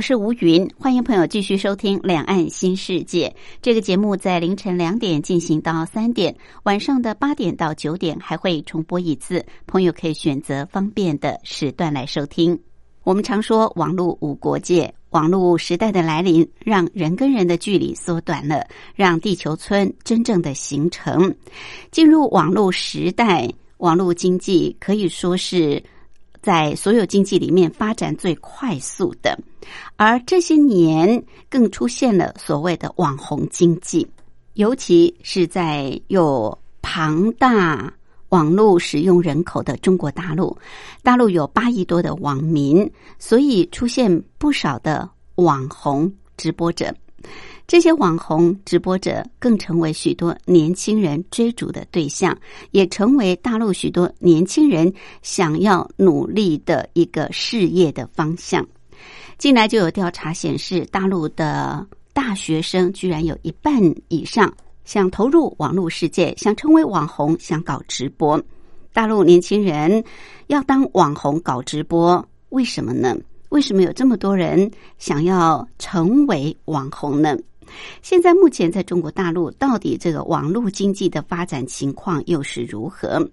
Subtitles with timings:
[0.00, 3.28] 我是吴云，欢迎朋友继续收听《两岸新世界》
[3.60, 12.58] 这个节目，在凌晨两点进行到三点，晚上的八点到九点还会重播一次，朋友可以选择方便的时段来收听。
[13.04, 21.34] 我们常说网络无国界，网络时代的来临，让人跟人的距离缩短了，让地球村真正的形成。
[21.90, 25.82] 进入网络时代，网络经济可以说是。
[26.42, 29.38] 在所有经济里面发展最快速的，
[29.96, 34.06] 而这些年更出现了所谓的网红经济，
[34.54, 37.92] 尤其是在有庞大
[38.30, 40.56] 网络使用人口的中国大陆，
[41.02, 46.94] 大陆有八亿多的网民，所以出现不少的网红直播者。
[47.66, 52.36] 这些网红直播者更成为许多年轻人追逐的对象，
[52.72, 58.66] 也成为大陆许多年轻人想要努力的一个事业的方向。
[59.40, 64.52] 近来就有调查显示，大陆的大学生居然有一半以上
[64.84, 68.38] 想投入网络世界，想成为网红，想搞直播。
[68.92, 70.04] 大陆年轻人
[70.48, 73.16] 要当网红搞直播，为什么呢？
[73.48, 77.34] 为什么有这么多人想要成为网红呢？
[78.02, 83.28] 现在目前在中国大陆，到底这个网络经济的发展情况又是如何？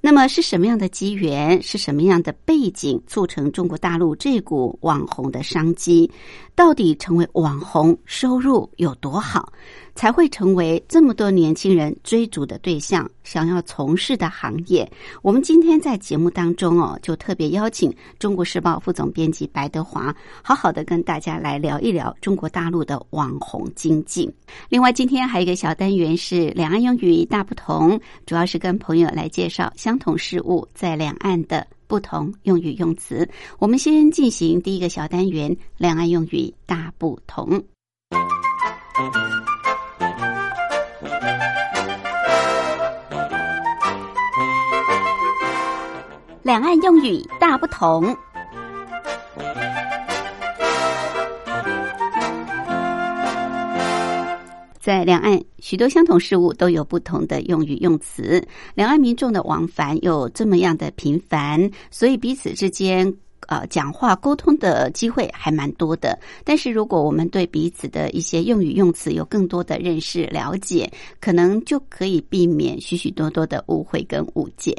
[0.00, 6.10] 那么是什么样的机缘，是什么样的背景，促成中国大陆这股网红的商机？
[6.54, 9.52] 到底成为网红收入有多好？
[9.94, 14.90] 才会成为这么多年轻人追逐的对象，想要从事的行业。
[15.22, 24.28] 我们今天在节目当中哦，就特别邀请《中国时报》副总编辑白德华，好好的跟大家来聊一聊中国大陆的网红经济。
[24.68, 33.28] 另外，今天还有一个小单元是两岸用语大不同，主要是跟朋友来介绍相同事物在两岸的不同用语用词。
[33.58, 37.62] 我们先进行第一个小单元：两岸用语大不同。
[46.44, 48.14] 两岸用语大不同，
[54.78, 63.10] 在两岸许多相同事物都有不同的用语用词，两岸民众的往返有这么样的频繁，所以彼此之间。
[63.48, 70.90] 呃，讲话沟通的机会还蛮多的，但是如果我们对彼此的一些用语用词有更多的认识了解，
[71.20, 74.76] 可能就可以避免许许多多的误会跟误解。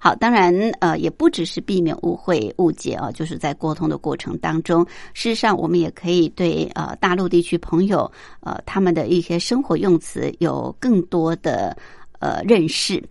[0.00, 8.10] 好，当然呃，也不只是避免误会误解啊，就是在沟通的过程当中，事实上我们也可以对呃大陆地区朋友
[8.40, 11.76] 呃他们的一些生活用词有更多的。
[12.24, 13.04] 呃，认识，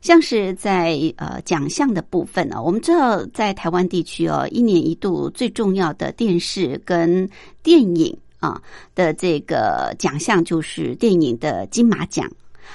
[0.00, 7.28] 像是在呃奖项的部分呢，我们知道在台湾地区哦，一年一度最重要的电视跟
[7.62, 8.58] 电影啊
[8.94, 12.26] 的这个奖项就是电影的金马奖，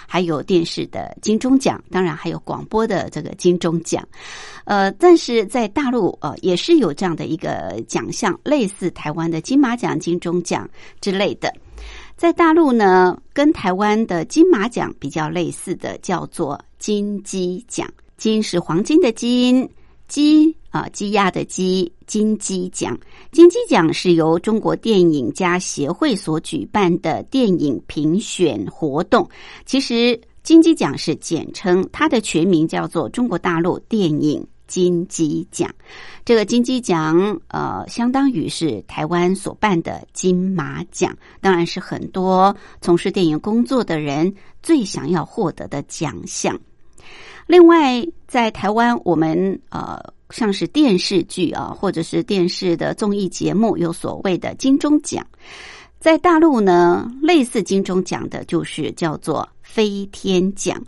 [0.05, 4.07] 还有电视的金钟奖，当然还有广播的这个金钟奖。
[4.65, 10.69] 呃，但是在大陆呃也是有这样的一个奖项，类似台湾的金马奖、金钟奖
[11.01, 11.51] 之类的。
[12.19, 17.89] 在大陆呢，跟台湾的金马奖比较类似的，叫做金鸡奖。
[18.17, 19.69] 金是黄金的金，
[20.09, 22.99] 鸡啊，鸡鸭的鸡，金鸡奖。
[23.31, 29.25] 金鸡奖是由中国电影家协会所举办的电影评选活动。
[29.65, 34.45] 其实金鸡奖是简称，它的全名叫做中国大陆电影。
[34.69, 35.69] 金鸡奖，
[36.23, 44.31] 这个金鸡奖，呃，相当于是台湾所办的金马奖，当然是很多从事电影工作的人
[44.61, 46.57] 最想要获得的奖项。
[47.47, 49.99] 另外，在台湾，我们呃，
[50.29, 55.25] 像是电视剧啊，或者是电视的综艺节目，有所谓的金钟奖。
[55.99, 60.79] 在大陆呢，类似金钟奖的，就是叫做飞天奖。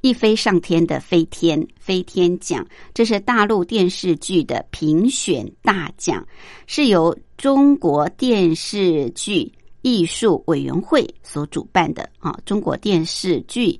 [0.00, 6.26] 一飞上天的飞天飞天奖，这是大陆电视剧的评选大奖，
[6.66, 9.52] 是由中国电视剧
[9.82, 12.38] 艺术委员会所主办的啊。
[12.46, 13.78] 中国电视剧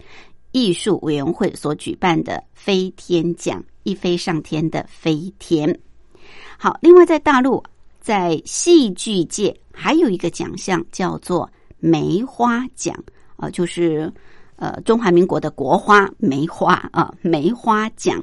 [0.52, 5.80] 艺术委员会所举办的飞天奖，一飞上天的飞天。
[6.58, 7.62] 好，另外在大陆，
[7.98, 12.94] 在戏剧界还有一个奖项叫做梅花奖
[13.36, 14.12] 啊，就是
[14.60, 18.22] 呃中华民国的国花梅花啊，梅花奖。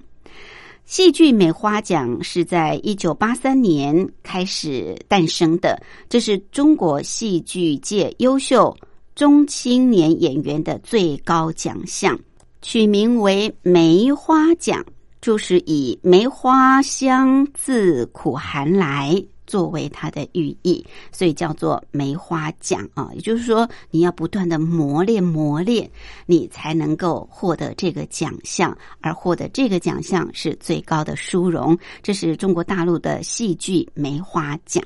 [0.85, 8.73] 戏剧梅花奖是在一九八三年开始诞生的，这是中国戏剧界优秀
[9.13, 12.17] 中青年演员的最高奖项，
[12.61, 14.85] 取名为梅花奖，
[15.19, 19.21] 就是以梅花香自苦寒来。
[19.47, 23.09] 作为它的寓意，所以叫做梅花奖啊。
[23.15, 25.89] 也就是说，你要不断的磨练磨练，
[26.25, 31.75] 你才能够获得这个奖项，而获得这个奖项是最高的殊荣。
[32.03, 34.83] 这是中国大陆的戏剧梅花奖。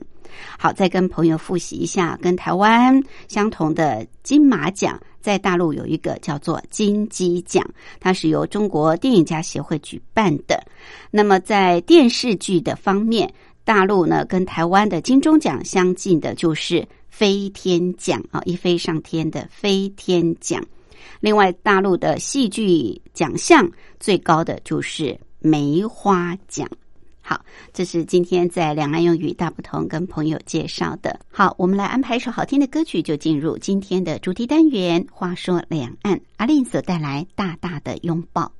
[0.58, 2.98] 好，再跟朋友复习一下，跟台湾
[3.28, 7.68] 相同的金马奖，在大陆有一个叫做金鸡奖，
[8.00, 10.64] 它是由中国电影家协会举办的。
[11.10, 13.34] 那么在电视剧的方面。
[13.72, 20.62] 大陆呢，跟台湾的金钟奖相近的就是飞天奖啊，一飞上天的飞天奖。
[21.22, 26.68] 另外，大陆的戏剧奖项最高的就是梅花奖。
[27.22, 31.18] 好，这是今天在两岸用语大不同跟朋友介绍的。
[31.32, 35.08] 好，我们来安排一首好听的歌曲，就进入今天的主题单元。
[35.14, 38.52] 话说两岸，阿令所带来大大的拥抱。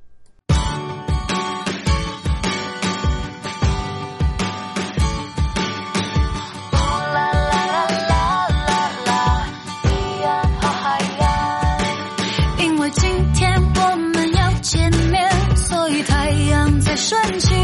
[16.96, 17.56] 顺情，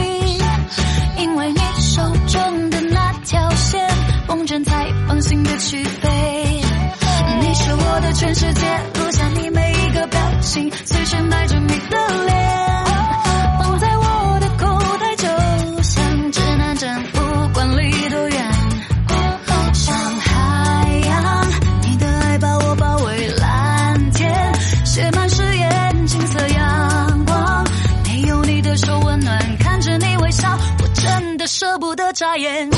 [1.19, 3.89] 因为你手中的那条线，
[4.27, 6.63] 风筝才放心的去飞。
[7.41, 8.61] 你是我的全世界，
[8.95, 12.68] 录下你每一个表情，随身带着你的脸。
[32.39, 32.78] 不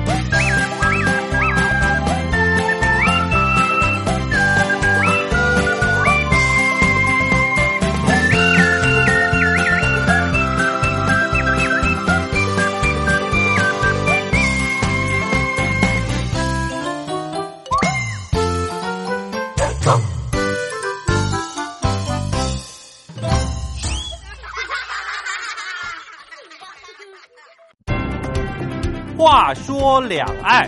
[29.21, 30.67] 话说两岸。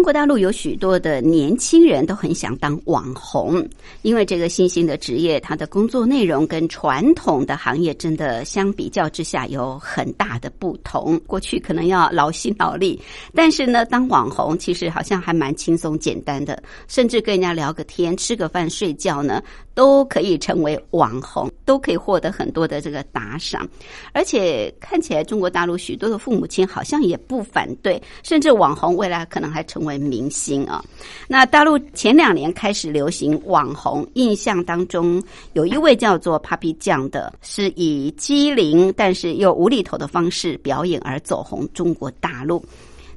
[0.00, 3.62] 中国大陆有许多的年轻人都很想当网红，
[4.00, 11.20] 因为这个新兴的职业，它的工作内容跟传统的行业真的相比较之下有很大的不同。
[11.26, 12.98] 过去可能要劳心劳力，
[13.34, 19.42] 但是呢，当网红其实好像还蛮轻松简单的，甚至跟人家聊个天、吃个饭、睡觉呢，
[19.74, 23.68] 都可以成为网红，都可以获得很多的这个打赏。
[24.12, 30.84] 而且看起来中国大陆许多的父母亲好像也不反对，甚至网红未来可能还成为明星啊。
[31.28, 35.22] 那大陆前两年开始流行网红，印象当中
[35.52, 42.62] 有一位叫做 Papi 酱的，是以机灵但是又无厘头的方式表演而走红中国大陆。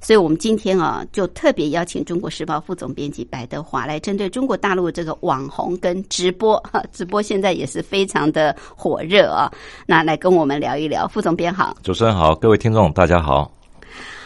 [0.03, 9.49] 所以，我们今天啊，就特别邀请《中国时报》副总编辑白德华来针对中国大陆这个网红跟直播， 直播现在也是非常的火热啊。
[9.87, 11.75] 那来跟我们聊一聊，副总编好。
[11.81, 13.49] 主持人好，各位听众大家好。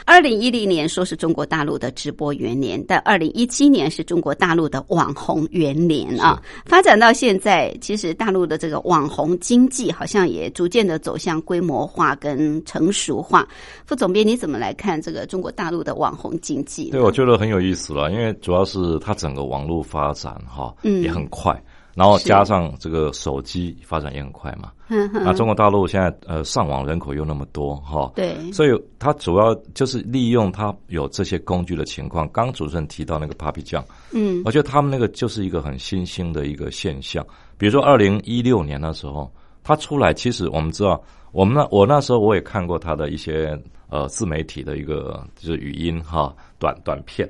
[0.08, 6.42] 二零一零年说是中国大陆的直播元年，但二零一七年是中国大陆的网红元年啊。
[6.66, 13.46] 发展到现在，其实大陆的这个网红经济好像也逐渐的走向规模化跟成熟化。
[13.86, 16.90] 副总编，你怎么来看这个中国大陆的网红经济？
[16.90, 21.62] 对，我觉得很有意思了，因为主要是它整个网络发展哈，嗯，也很快。
[21.98, 24.72] 然后加上这个手机发展也很快嘛，
[25.12, 32.30] 那中国大陆现在呃上网人口又那么多哈，对，所以它主要就是利用它有这些工具的情况。
[32.30, 37.26] 刚主持人提到那个 Papi 酱，嗯，我觉得他们那个就是一个很新兴的一个现象。
[37.58, 41.02] 比如说二零一六年的时候，它出来，其实我们知道，
[41.32, 47.28] 我们那我那时候我也看过它的一些呃自媒体的一个就是语音哈短短片。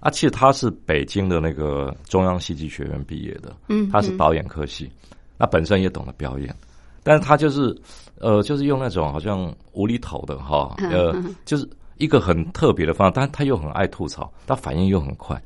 [0.00, 4.88] 啊，其实他是北京的那个中央戏剧学院毕业的，嗯，他是导演科系，
[5.36, 6.54] 那本身也懂得表演，
[7.02, 7.76] 但是他就是，
[8.20, 15.42] 呃，就是用那种好像无厘头的哈，呃，就是一个很特别的方法，但他又很爱吐槽，他反应又很快，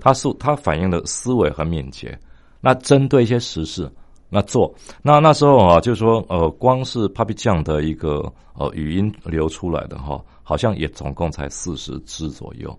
[0.00, 2.18] 他是他反应的思维很敏捷，
[2.58, 3.86] 那针对一些时事，
[4.30, 12.74] 那做，那那时候啊，就是说，呃，光是 Papi 酱的一个呃语音流出来的哈，好像也总共才四十支左右，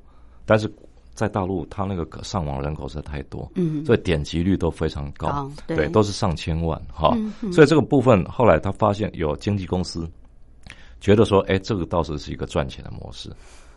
[0.47, 0.67] 但是。
[1.13, 7.15] 在大陆，他那个上网人口实在太多，嗯，所以点击率都非常高，对，都是上千万哈。
[7.51, 10.09] 所以这个部分后来他发现有经纪公司
[10.99, 13.29] 觉得说，哎，这个倒是是一个赚钱的模式，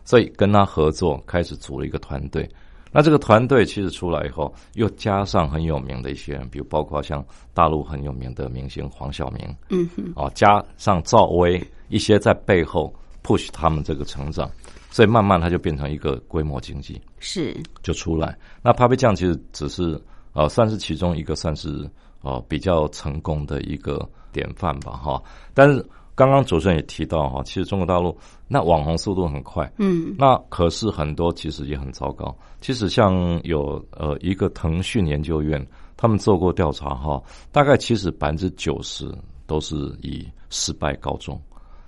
[0.05, 2.49] 所以跟他合作，开始组了一个团队。
[2.97, 14.49] 那这个团队其实出来以后，又加上很有名的一些人，比如包括像大陆很有名的明星黄晓明，嗯哼，哦，加上赵薇，一些在背后 push 他们这个成长。
[14.95, 18.39] 所以慢慢它就变成一个规模经济，是就出来。
[18.63, 20.01] 那 Papi 酱其实只是
[20.35, 21.91] 呃，算是其中一个算是
[22.23, 25.21] 呃比较成功的一个典范吧，哈。
[25.53, 25.85] 但是
[26.15, 32.33] 刚刚主持人也提到哈，其实中国大陆那网红速度很快，嗯，那可是很多其实也很糟糕。
[32.61, 35.61] 其实像有呃一个腾讯研究院，
[35.97, 37.21] 他们做过调查哈，
[37.51, 39.13] 大概其实百分之九十
[39.45, 41.37] 都是以失败告终。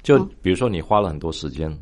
[0.03, 1.73] 就比如说你花了很多时间。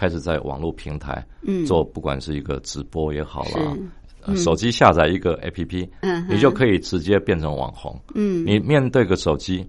[0.00, 1.22] 开始在网络平台
[1.66, 8.00] 做，不管是一个直播也好了，手机下载一个 APP，嗯你就可以直接变成网红。
[8.14, 9.62] 嗯，你面对个手机，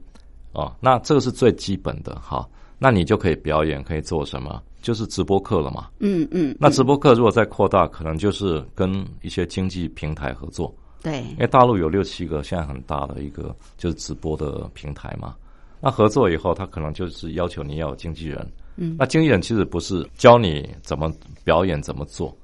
[0.53, 2.47] 哦，那这个是最基本的哈。
[2.79, 4.63] 那你就可以表演，可以做什么？
[4.81, 5.89] 就是直播课了嘛。
[5.99, 6.55] 嗯嗯。
[6.57, 10.73] 那直播课如果再扩大，可能就是跟一些经济平台合作。
[11.03, 11.19] 对。
[11.31, 15.35] 因为大陆有六七个现在很大的一个就是直播的平台嘛。
[15.81, 18.49] 那合作以后，他可能就是要求你要有经纪人。
[18.75, 21.11] 嗯，那经纪人其实不是教你怎么
[21.43, 22.35] 表演怎么做，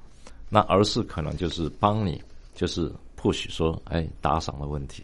[0.48, 2.20] 那而是可能就是帮你，
[2.54, 5.02] 就是 push 说，哎，打赏的问题，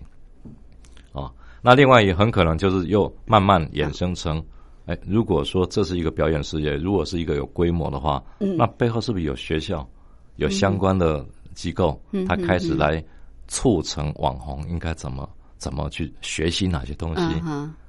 [1.12, 1.30] 啊，
[1.62, 4.42] 那另外也很可能就是又慢慢衍生成，
[4.86, 9.88] 哎，如果说这是一个表演事业，如果是一个有规模的话，那背后是不是有学校，
[10.36, 13.02] 有相关的机构，他开始来
[13.48, 17.22] 促成网红应该怎么怎么去学习哪些东西？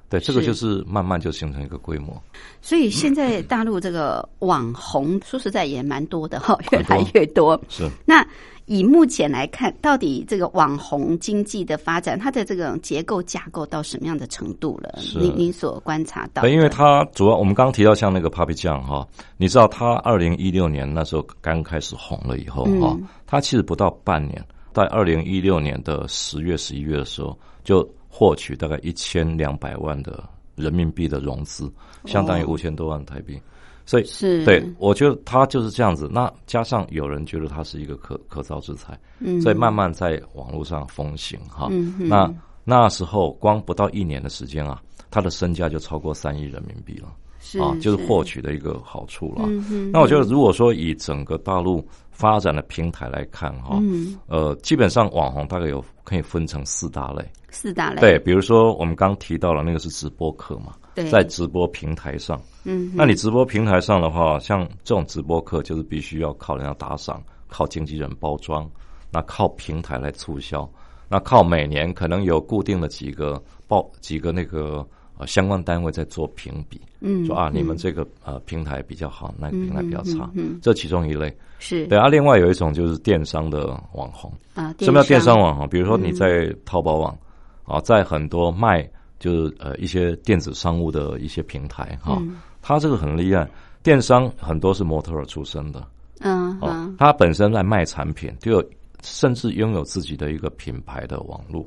[0.08, 2.16] 对，这个就是慢慢就形成一个规模。
[2.60, 7.60] 所以现在大陆这个网红， 说实在也蛮多的哈，越来越多。
[7.68, 7.90] 是。
[8.04, 8.24] 那
[8.66, 14.98] 以目前来看，到底这个网红经济的发展，它的这个结构架构到什么样的程度了？
[15.20, 16.42] 您您所观察到？
[16.42, 22.96] 对，因为它主要我们刚刚提到像那个 Papi 酱哈，你知道他二零一六年那时候刚开始红了以后哈，
[23.26, 27.88] 他其实不到半年，在二零一六年的十月十一月的时候就。
[28.18, 31.70] 获取大概一千两百万的人民币的融资，
[32.06, 33.38] 相当于五千多万台币，
[33.84, 36.08] 所以是对我觉得他就是这样子。
[36.10, 38.98] 那加上有人觉得他是一个可可造之材，
[39.42, 41.68] 所以慢慢在网络上风行哈。
[41.98, 42.32] 那
[42.64, 44.80] 那时候光不到一年的时间啊，
[45.10, 47.14] 他的身价就超过三亿人民币了。
[47.62, 49.44] 啊，就是获取的一个好处了。
[49.46, 53.78] 嗯那我觉得，如果说以整个大陆发展的平台来看，哈，
[54.26, 57.22] 呃，基本上网红大概有可以分成四大类。
[57.50, 58.00] 四大类。
[58.00, 60.72] 对，比如说我们刚提到了那个是直播课嘛，
[61.10, 68.66] 在直播平台上，嗯，那你直播平台上的话，像这种直播课，就是必须要靠人家打赏，靠经纪人包装，
[69.10, 70.66] 那靠平台来促销，
[71.10, 74.86] 那靠每年可能有固定的几个报几个那个。
[75.18, 82.06] 呃，相关单位在做评比，嗯，说啊，你们这个呃平台比较好，那个平台比较差，嗯，这其中一类是对啊。
[82.06, 85.66] 另外有一种就是电商的网红啊，什么叫电商网红？
[85.68, 87.16] 比如说你在淘宝网
[87.64, 88.86] 啊，在很多卖
[89.18, 92.22] 就是呃一些电子商务的一些平台哈，
[92.60, 93.48] 他这个很厉害，
[93.82, 95.82] 电商很多是模特儿出身的，
[96.20, 98.70] 嗯，哦，他本身在卖产品，就有
[99.02, 101.64] 甚至拥有自己的一个品牌的网络。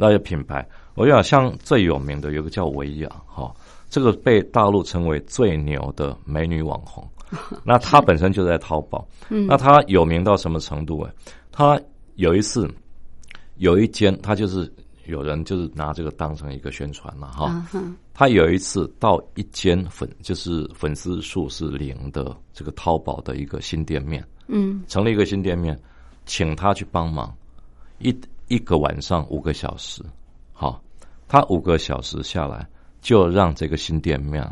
[0.00, 3.52] 那些品牌，我想像最有名的有个叫维亚哈，
[3.90, 7.06] 这个被大陆称为最牛的美女网红。
[7.64, 11.00] 那她本身就在淘宝，那她有名到什么程度？
[11.00, 11.12] 哎，
[11.50, 11.78] 她
[12.14, 12.66] 有一次
[13.56, 14.72] 有一间，她就是
[15.06, 17.66] 有人就是拿这个当成一个宣传了哈。
[18.14, 25.76] 她有一次到一间粉就是粉丝数是零的这个淘宝的一个新店面，嗯，成立一个新店面，
[26.24, 27.34] 请她去帮忙
[27.98, 28.16] 一。
[28.48, 30.02] 一个晚上五个小时，
[30.52, 30.82] 好，
[31.28, 32.66] 他五个小时下来，
[33.00, 34.44] 就让这个新店面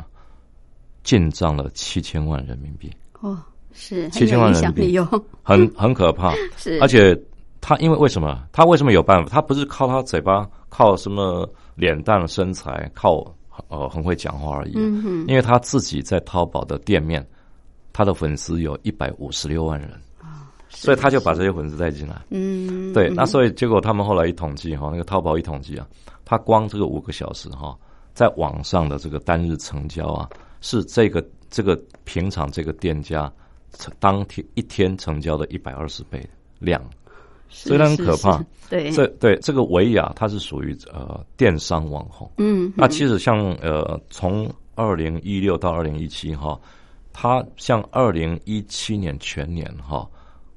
[1.02, 2.92] 进账了七千万人民币。
[3.20, 3.38] 哦，
[3.72, 4.98] 是七千万人民币，
[5.42, 6.34] 很很可怕。
[6.56, 7.18] 是，而且
[7.60, 8.46] 他因为为什么？
[8.52, 9.28] 他为什么有办法？
[9.30, 13.24] 他不是靠他嘴巴，靠什么脸蛋身材，靠
[13.68, 14.72] 呃很会讲话而已。
[14.76, 17.26] 嗯哼，因为他自己在淘宝的店面，
[17.92, 19.90] 他的粉丝有一百五十六万人。
[20.78, 25.88] 所以他就把这些粉丝带进来，嗯，对，那所以结果他们后来一统计哈，那个淘宝一统计啊，
[26.22, 27.74] 他光这个五个小时哈，
[28.12, 30.28] 在网上的这个单日成交啊，
[30.60, 33.32] 是这个这个平常这个店家
[33.98, 36.22] 当天一天成交的一百二十倍
[36.58, 36.78] 量，
[37.48, 38.44] 所以很可怕。
[38.68, 46.60] 对，这对这个维亚它是属于呃电商网红，嗯，那其实像呃从二零一六到二零一七哈，
[47.14, 50.06] 它像二零一七年全年哈。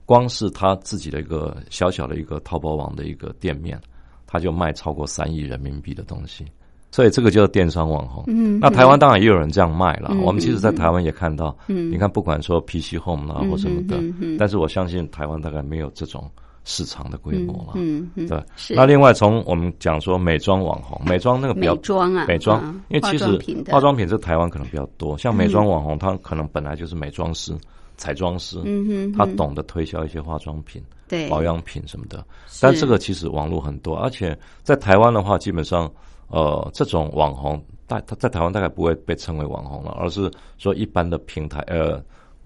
[0.09, 3.79] 光是他自己的一个小小的一个淘宝网的一个店面，
[4.25, 6.43] 他就卖超过三亿人民币的东西，
[6.89, 8.23] 所以这个就是电商网红。
[8.25, 10.09] 嗯，那台湾当然也有人这样卖了。
[10.23, 13.99] 我们其实，在台湾也看到，嗯，你看，不管说 PC Home 啊或什么的，
[14.39, 16.27] 但是我相信台湾大概没有这种
[16.63, 17.73] 市场的规模了。
[17.75, 18.43] 嗯嗯，对。
[18.75, 23.25] 那另外，从我们讲说美妆网红， 美妆那个比较美妆啊，美妆，因为其实
[23.71, 27.55] 化妆品在台湾可能比较多，像美妆网红，他可能本来就是美妆师。
[27.99, 32.25] 彩妆师，嗯哼，他懂得推销一些化妆品、对保养品什么的。
[32.61, 35.91] 但这个其实网络很多，而且在台湾的话，基本上，
[36.29, 42.01] 呃，这种网红，大他在台湾大概不会被称为网红了，而是说一般的平台，呃，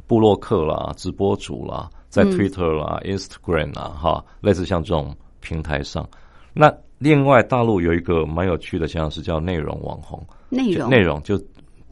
[0.08, 6.10] 布洛克啦、直播主啦，在 Twitter 啦、Instagram 啦，哈，类似像这种平台上。
[6.52, 11.38] 那另外大陆有一个蛮有趣的像是叫内容网红，内容内容就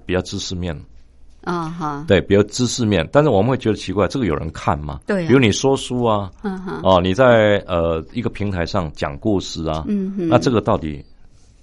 [0.06, 0.76] 比较知识面。
[1.44, 5.00] 啊哈，对，比如知识面，但是我们会觉得奇怪，这个有人看吗？
[5.08, 11.04] 对，比如你说书啊，嗯哼，哦，你在呃一个平台上讲故事啊，嗯哼，那这个到底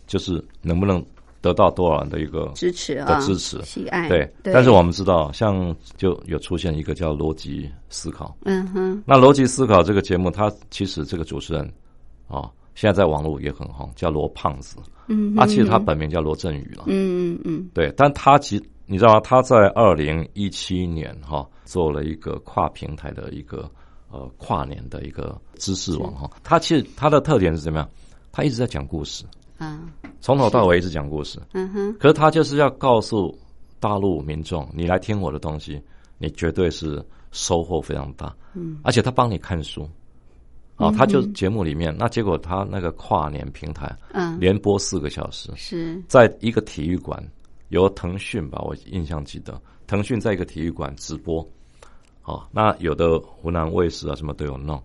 [0.06, 1.00] 就是能不能
[1.40, 3.62] 得到多少人的一个支持啊的支持？
[3.62, 4.08] 喜爱？
[4.08, 11.62] 对，但是我们知道，像就有出现一个叫逻辑思考，嗯哼，那逻辑思考这个节目，它其实这个主持人
[12.26, 18.64] 啊，现在在网络也很红，叫罗胖子，嗯，啊，其实他本名叫罗振宇了，嗯嗯嗯，对，但他其实。
[18.88, 19.20] 你知道？
[19.20, 23.70] 他在二零一七年哈做了一个跨平台的一个
[24.10, 26.28] 呃跨年的一个知识网哈。
[26.42, 27.88] 他其实他的特点是怎么样？
[28.32, 29.24] 他一直在讲故事，
[29.58, 29.80] 啊，
[30.20, 31.38] 从头到尾一直讲故事。
[31.52, 33.36] 嗯哼，可是他就是要告诉
[33.78, 35.80] 大陆民众，你来听我的东西，
[36.16, 38.34] 你绝对是收获非常大。
[38.54, 39.88] 嗯，而且他帮你看书。
[40.76, 47.20] 哦，他就节目里面，那结果他那个跨年平台，嗯，连播四个小时，是在一个体育馆，
[47.68, 51.46] 由腾讯吧，我印象记得，腾讯在一个体育馆直播，
[52.24, 54.82] 哦，那有的湖南卫视啊什么都有弄，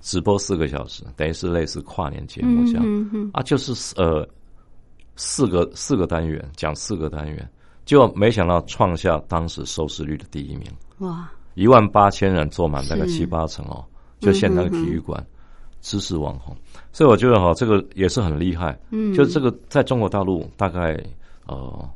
[0.00, 4.26] 直播四个小时，等于是类似跨年节目这样，嗯哼啊，就是呃
[5.16, 7.48] 四个四个单元讲四个单元，
[7.84, 10.66] 结果没想到创下当时收视率的第一名，
[10.98, 13.84] 哇，一万八千人坐满大概七八成哦。
[14.20, 15.24] 就现场的体育馆，
[15.80, 16.52] 知识网红，
[16.92, 18.76] 所以我觉得哈，这个也是很厉害。
[18.90, 21.00] 嗯，就这个在中国大陆大概
[21.46, 21.88] 呃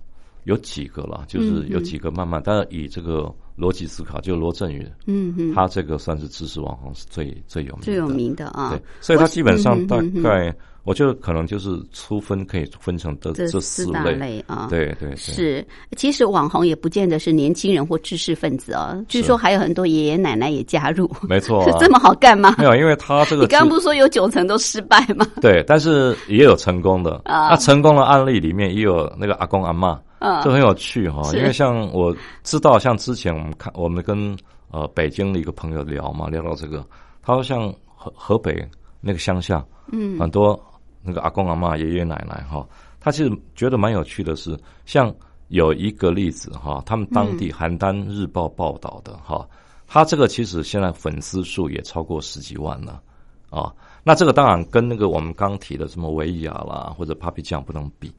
[0.44, 8.70] 有几个了，就是有几个慢慢，但是以这个逻辑思考，就罗振宇，嗯嗯，他这个算是知识网红是最最有名最有名的啊。
[8.70, 10.54] 对，所以他基本上大概。
[10.84, 15.64] 我觉得可能就是粗分可以分成这这四大类啊，对对对，是。
[15.96, 21.08] 其实网红也不见得是年轻人或知识分子哦，据说还有很多爷爷奶奶也加入。
[21.28, 22.56] 没错， 是这么好干吗？
[22.58, 25.24] 没有，因为他这个 你刚刚不是说有九成都失败吗？
[25.40, 27.50] 对，但是也有成功的啊。
[27.50, 31.22] 那成功的案例里面也有那个阿公阿妈，嗯，这很有趣哈。
[31.34, 34.36] 因为像我知道，像之前我们看我们跟
[34.70, 36.86] 呃北京的一个朋友聊嘛，聊到这个，
[37.22, 38.66] 他说像河河北
[39.00, 40.58] 那个乡下，嗯，很多。
[41.04, 42.64] 那个阿公阿妈、爷爷奶奶哈，
[43.00, 44.56] 他其实觉得蛮有趣的是，
[44.86, 45.12] 像
[45.48, 49.44] 有一个例子哈，他们当地《邯郸日报》报道的哈，
[49.88, 53.02] 他这个其实现在粉丝数也超过十几万了
[53.50, 53.74] 啊。
[54.04, 58.14] 那这个当然跟那个我们刚提的什么维亚啦或者 Papi 酱不能比，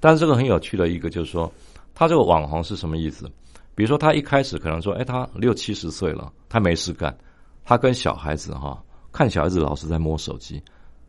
[0.00, 1.52] 但是这个很有趣的一个就是说，
[1.94, 3.30] 他这个网红是什么意思？
[3.74, 7.16] 比如说他一开始可能说，哎，他六七十岁了，他没事干，
[7.64, 8.82] 他跟小孩子哈
[9.12, 10.62] 看小孩子老是在摸手机，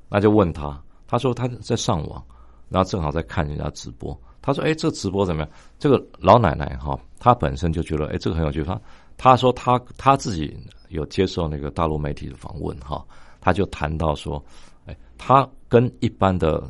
[0.10, 0.80] 那就问他。
[1.08, 2.24] 他说他在上网，
[2.70, 4.18] 然后正好在看人家直播。
[4.42, 8.64] 他说：“哎，这直播怎么样？”这个老奶奶哈，她本身就觉得哎，这个很有趣。
[8.64, 8.80] 她
[9.18, 13.06] 她说她她自己有接受那个大陆媒体的访问哈，
[13.40, 14.44] 她就谈到说，
[14.88, 16.64] 哎，她跟一般的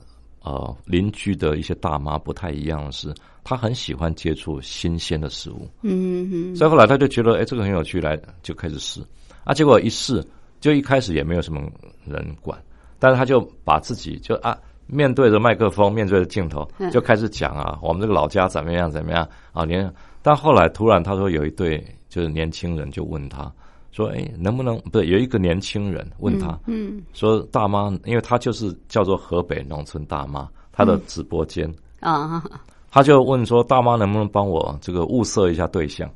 [0.44, 5.70] 呃邻居的一些大妈不太一样的是，她很喜欢接触新鲜的食物。
[5.82, 6.56] 嗯嗯。
[6.56, 9.02] 所以后来她就觉得哎，这个很有趣，来就开始试。
[9.44, 10.24] 啊，结果一试，
[10.60, 11.62] 就一开始也没有什么
[12.06, 12.62] 人管。
[13.00, 19.66] 但是他就把自己就啊面对着麦克风，面对着镜头， 就开始讲啊，我们这个老家怎么样怎么样啊？
[19.66, 23.52] 年，但后来突然他说有一对就是年轻人就问他
[23.92, 32.44] 说：“哎，能不能不是有一个年轻人问他，嗯，说大妈，因为他就是叫做河北农村大妈，他的直播间啊，
[32.90, 36.10] 他就问说大妈能不能帮我这个物色一下对象？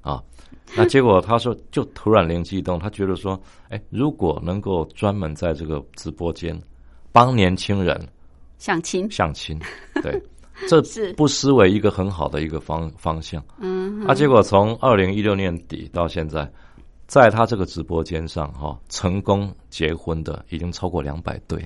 [0.00, 0.22] 啊？”
[0.76, 3.38] 那结果他说，就突然灵机一动，他觉得说，
[3.68, 6.58] 哎，如果能够专门在这个直播间
[7.12, 8.00] 帮年轻人
[8.58, 9.56] 相亲，相亲，
[10.02, 10.20] 对，
[10.66, 13.44] 这不失为一个很好的一个方方向。
[13.60, 16.50] 嗯，啊，结果从二零一六年底到现在，
[17.06, 21.58] 在他这个直播间上哈，成功结婚的已经超过两百对。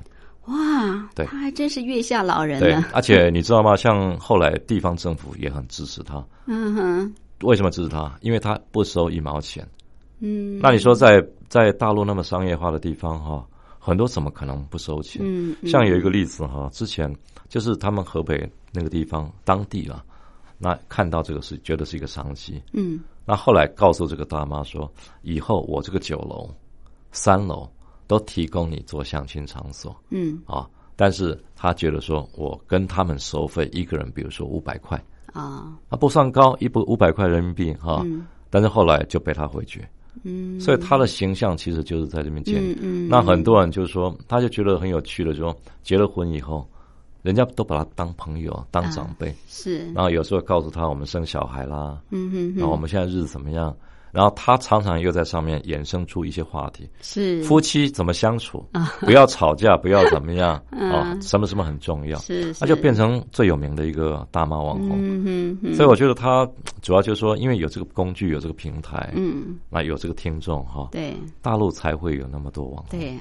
[0.47, 2.85] 哇，对，他还真是月下老人呢。
[2.93, 3.77] 而且你知道吗？
[3.77, 6.25] 像后来地方政府也很支持他。
[6.47, 7.15] 嗯哼。
[7.43, 8.19] 为什么支持他？
[8.21, 9.65] 因为他不收一毛钱。
[10.19, 13.47] 嗯，那你说在在大陆那么商业化的地方哈，
[13.79, 15.23] 很多怎么可能不收钱？
[15.25, 17.15] 嗯，像有一个例子哈，之前
[17.49, 20.03] 就是他们河北那个地方当地啊，
[20.59, 22.61] 那看到这个是觉得是一个商机。
[22.73, 26.49] 嗯，那后来告诉这个大妈说，以后我这个九楼、
[27.13, 27.69] 三楼
[28.07, 29.95] 都提供你做相亲场所。
[30.09, 34.99] 嗯，啊，但是他觉得说我跟他们收费一个人，比如说五百块。
[35.35, 38.03] 啊，啊不算高，一不五百块人民币哈，
[38.49, 39.87] 但是后来就被他回绝，
[40.23, 42.75] 嗯，所以他的形象其实就是在这边建立。
[42.81, 46.67] 嗯，那很多人就是说，他就觉得很有趣的，说结了婚以后，
[47.23, 53.75] 人家都把他当朋友、当长辈，是，然后有时候告诉他我们生小孩啦，嗯哼，然后我们现在日子怎么样。
[54.19, 57.41] 然后他常常又在上面衍生出一些话题，是。
[57.45, 58.69] 夫妻怎么相处，
[59.03, 60.61] 不要吵架，不要怎么样。
[60.73, 65.57] 啊， 什么什么很重要，是，那就变成最有名的一个大妈网红。
[65.73, 66.45] 所以我觉得他
[66.83, 73.17] 主要就是说，因为有这个工具，有这个平台，嗯，那有这个听众哈，对，大陆才会有那么多网红，对，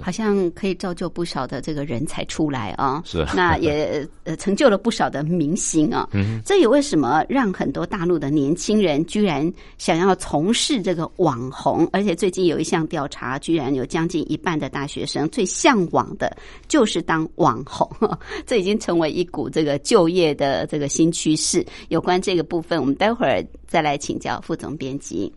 [0.00, 10.14] 好像可以造就不少的这个人才出来啊，是， 那也呃成就了不少的明星啊，嗯，这也为什么让很多大陆的年轻人居然想要。
[10.36, 16.36] 从事这个网红，而且最近有一项调查，居然有将近一半的大学生最向往的
[16.68, 17.90] 就是当网红，
[18.44, 21.64] 这已经成为一股这个就业的这个新趋势。
[21.88, 25.32] 有关这个部分，我们待会儿再来请教副总编辑。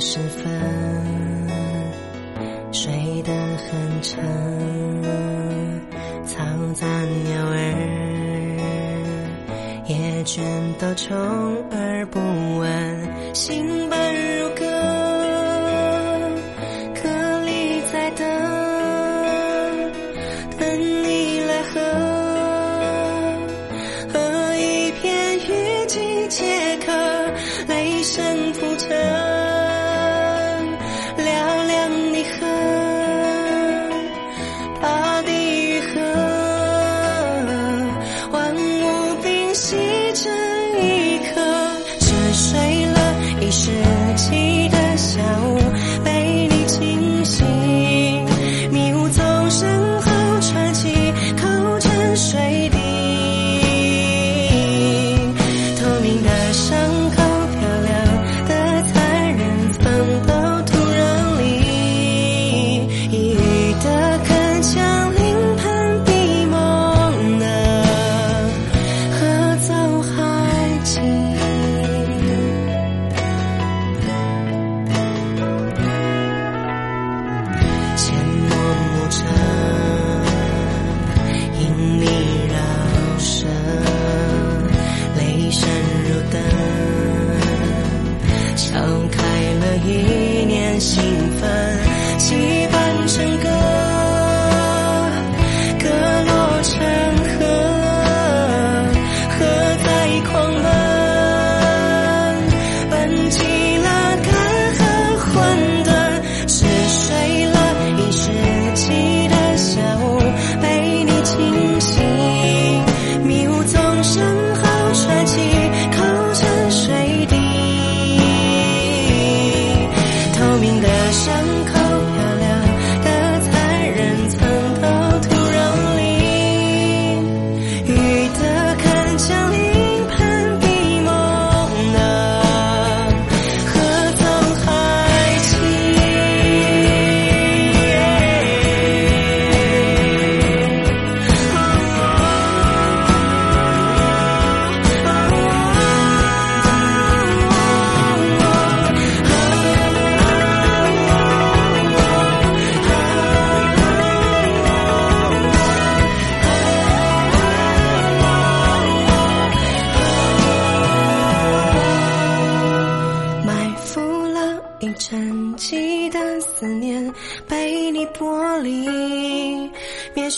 [0.00, 0.48] 时分
[2.70, 4.22] 睡得很沉
[6.24, 7.58] 嘈杂鸟儿
[9.86, 10.40] 也倦
[10.78, 11.16] 都充
[11.72, 12.20] 耳不
[12.58, 14.37] 闻心本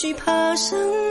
[0.01, 1.10] 继爬上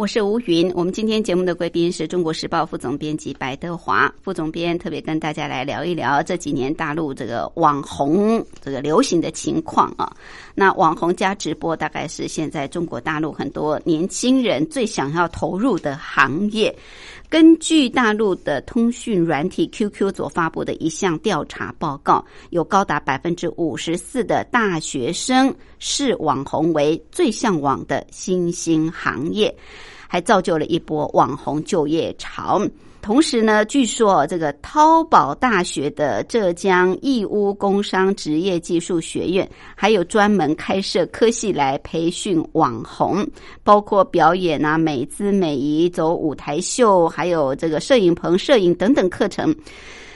[0.00, 0.72] 我是吴云。
[0.74, 10.10] 我们今天节目的贵宾是中国时报副总编辑白德华副总编，特别跟大家来聊一聊这几年大陆这个网红这个流行的情况啊。
[10.54, 16.74] 那网红加直播，大概是现在中国大陆很多年轻人最想要投入的行业。
[17.30, 29.56] 根据大陆的通讯软体 QQ 所发布的一项调查报告，有高达百分之五十四的大学生视网红为最向往的新兴行业，
[30.08, 32.60] 还造就了一波网红就业潮。
[33.02, 43.26] 同时呢，据说这个淘宝大学的浙江义乌工商职业技术学院，还有专门开设科系来培训网红，
[43.64, 49.54] 包括表演啊、美姿美仪、走舞台秀，还有这个摄影棚摄影等等课程。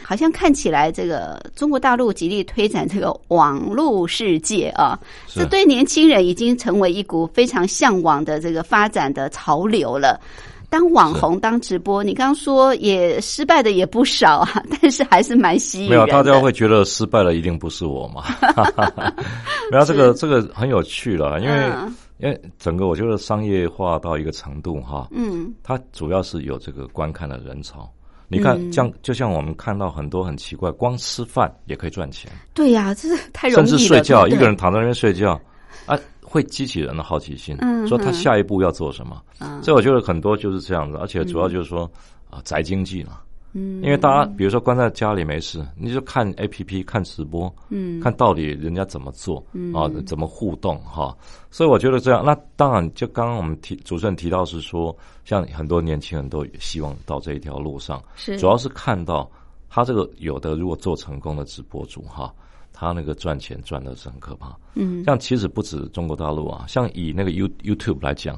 [0.07, 10.21] 好像看起来，这个中国大陆极力推展这个网络世界啊，这对年轻人已经成为一股非常向往的这个发展的潮流了。
[10.75, 18.25] 当网红当直播，你刚刚说也失败的也不少啊， 但是还是蛮吸引没有，大家会觉得失败了一定不是我嘛？
[19.71, 21.71] 没有这个这个很有趣了，因为
[22.19, 27.89] 因为整个我觉得商业化到一个程度哈，嗯，它主要是有这个观看的人潮。
[28.27, 32.29] 你看，像就像我们看到很多很奇怪，光吃饭也可以赚钱。
[32.53, 33.69] 对呀，这是太容易了。
[33.69, 35.41] 甚至睡觉，一个人躺在那边睡觉
[35.87, 35.97] 啊。
[36.35, 39.23] 会激起人的好奇心，说他下一步要做什么。
[39.63, 41.89] 所以我觉得很多就是这样子，而且主要就是说
[42.29, 43.21] 啊，宅经济嘛。
[43.53, 49.39] 嗯，因为大家比如说关在家里没事，你就看 A P P 看直播，嗯，看到底人家怎么做
[49.73, 51.17] 啊，怎么互动哈。
[51.53, 54.93] 所以我觉得这样，那当然就刚刚我们提主持人提到是说，
[55.25, 59.31] 像很多年轻人都希望到这一条路上，是主要是看到
[59.71, 62.35] 他这个有的如果做成功的直播主哈。
[62.77, 68.37] 他那个赚钱赚的是很可怕，嗯，像其实不止中国大陆啊，像以那个 You YouTube 来讲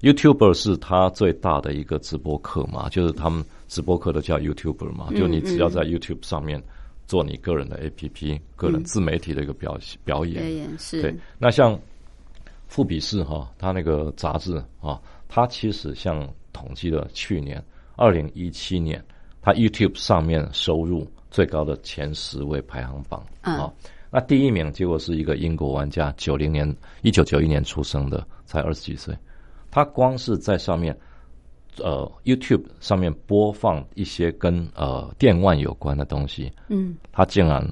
[0.00, 6.60] ，YouTuber 是他最大的一个直播课嘛，就是他们直播课都叫 YouTuber 嘛，就你只要在 YouTube 上面
[7.06, 11.16] 做你个人的 APP，个人自媒体的一个表表演，是，对。
[11.38, 11.78] 那像
[12.66, 17.64] 富比士哈，他那个杂志啊，他其实像统计了去年
[17.94, 19.02] 二零一七年，
[19.40, 21.08] 他 YouTube 上面收入。
[21.30, 23.72] 最高的前十位排行榜啊，
[24.10, 29.14] 那第一名结果是一个英国玩家，九零年一九九一年出生的，才二十几岁。
[29.70, 30.98] 他光是在上面，
[31.76, 37.62] 呃，YouTube 上面播放一些跟呃电玩有关的东西，嗯，他竟然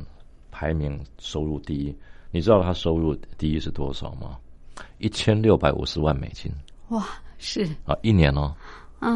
[0.51, 1.97] 排名收入第一。
[2.31, 4.37] 你知道他收入第一是多少吗？
[4.99, 6.53] 一千六百五十万美金。
[6.89, 7.07] 哇，
[7.39, 8.55] 是啊，一年哦，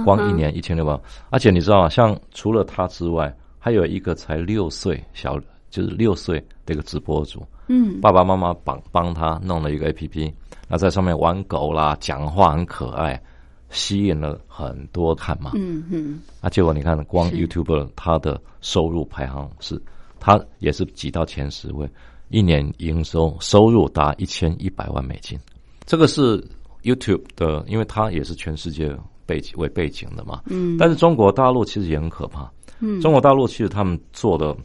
[0.07, 0.99] 光一年一千六百，
[1.29, 1.89] 而且你知道啊？
[1.91, 3.31] 像除了他之外。
[3.63, 10.35] 还有一个才六岁小，就是六岁的一个直播主，嗯，爸爸妈妈帮帮他弄了一个 A P P，
[10.67, 13.23] 那在上面玩狗啦，讲话很可爱，
[13.69, 19.81] 吸引了很多看嘛，嗯嗯，啊，结果你看，光 YouTuber 他的收入排行是，
[20.19, 21.89] 他也是挤到前十位，
[22.31, 25.39] 一年营收收入达一千一百万美金，
[25.85, 26.43] 这个是
[26.83, 28.91] YouTube 的，因为它也是全世界
[29.27, 32.51] 背景为背景的嘛，嗯，但是中国大陆其实也很可怕。
[32.81, 34.57] 嗯，中国大陆其实他们做的，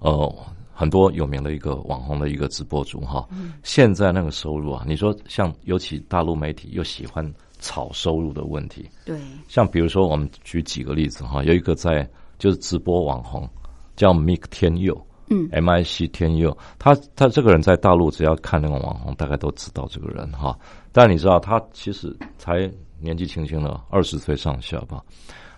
[0.00, 0.34] 呃，
[0.72, 3.28] 很多有名的一个网红的一个直播主哈，
[3.62, 7.24] 现在那个收入啊，你说像尤其大陆媒体又喜欢
[7.60, 12.08] 炒收入的问题，对，像比如说我们举几个例子哈，有一个在
[12.38, 13.48] 就是直播网红
[13.94, 15.00] 叫 Mic 天佑，
[15.30, 20.58] 嗯，M I C 天佑，他他这个人在大陆只要看那个网红，大概都知道这个人哈，
[20.90, 22.68] 但你知道他其实才
[22.98, 25.00] 年纪轻轻的二十岁上下吧。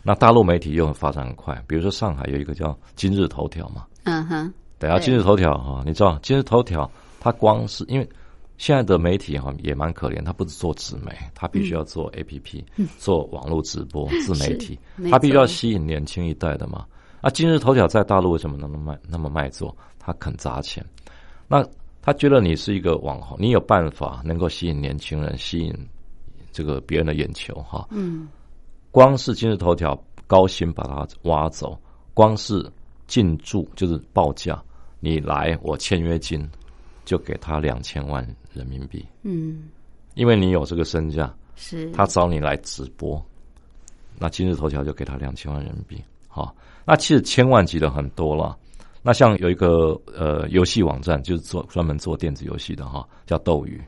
[0.06, 6.88] 那大陆媒体又发展很快，比如说上海有一个叫今日头条嘛，嗯哼，等下今日头条哈，你知道今日头条
[7.18, 8.06] 它光是因为
[8.58, 12.62] 现在的媒体哈也蛮可怜，它不是做纸媒，它必须要做 A P P，
[12.98, 14.78] 做网络直播 自媒体，
[15.10, 16.84] 它必须要吸引年轻一代的嘛。
[17.22, 19.74] 那今日头条在大陆为什么那么卖那么卖座？
[19.98, 20.84] 他肯砸钱，
[21.48, 21.66] 那
[22.02, 25.74] 他觉得你是一个网红，你有办法能够吸引年轻人，吸引
[26.52, 28.28] 这个别人的眼球哈，嗯。
[28.94, 31.76] 光是今日头条高薪把他挖走，
[32.14, 32.64] 光是
[33.08, 34.62] 进驻就是报价，
[35.00, 36.48] 你来我签约金
[37.04, 39.04] 就给他两千万人民币。
[39.24, 39.64] 嗯，
[40.14, 43.20] 因为你有这个身价，是他找你来直播，
[44.16, 46.00] 那今日头条就给他两千万人民币。
[46.28, 48.56] 好，那其实千万级的很多了。
[49.02, 53.82] 那像有一个呃游戏网站，就是做专门做电子游戏的哈，叫斗鱼。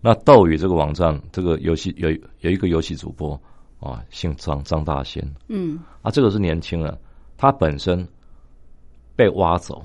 [0.00, 2.08] 那斗鱼这个网站，这个游戏有
[2.40, 3.38] 有一个游戏主播。
[3.80, 5.22] 啊，姓张，张大仙。
[5.48, 6.98] 嗯，啊，这个是年轻人，
[7.36, 8.06] 他本身
[9.14, 9.84] 被挖走，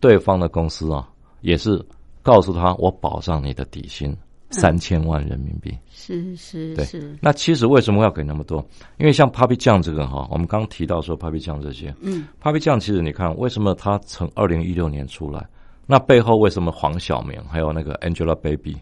[0.00, 1.08] 对方的公司啊，
[1.40, 1.84] 也是
[2.22, 4.16] 告诉他，我保障你的底薪
[4.50, 5.76] 三千万人民币。
[5.90, 8.64] 是是是，那其实为什么要给那么多？
[8.98, 15.46] 因为像 Papi 酱这个哈，我们刚刚提到说 Papi 酱这些，嗯，Papi 酱其实你看，为什么他从二零一六年出来？
[15.86, 18.76] 那背后为什么黄晓明还有那个 Angelababy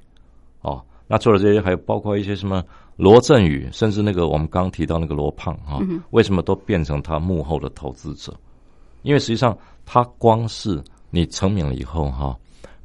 [0.63, 0.83] 哦？
[1.07, 2.65] 那做了这些，还有包括一些什么
[2.97, 5.81] 罗振宇，甚至那个我们刚刚提到那个罗胖哈、
[6.11, 8.35] 为什么都变成他幕后的投资者？
[9.03, 12.35] 因为实际上他光是你成名了以后哈、